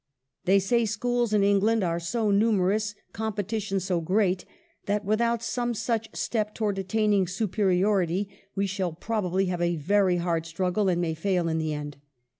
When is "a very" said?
9.61-10.15